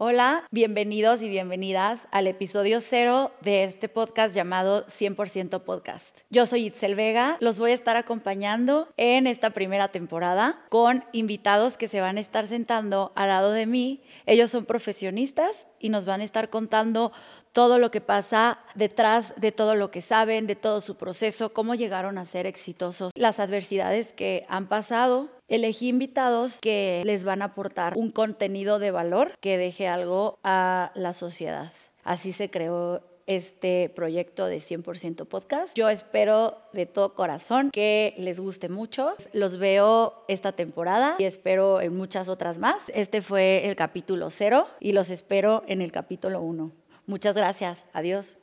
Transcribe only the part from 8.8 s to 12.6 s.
en esta primera temporada con invitados que se van a estar